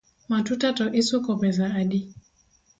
Matuta 0.29 0.67
to 0.77 0.85
isuko 1.01 1.29
pesa 1.41 1.65
adi? 1.81 1.99